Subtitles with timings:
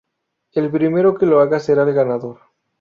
[0.53, 2.39] El primero que lo haga será el ganador.